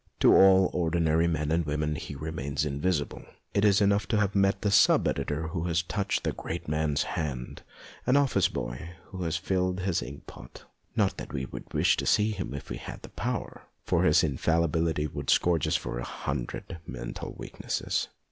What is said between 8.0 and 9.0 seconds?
an office boy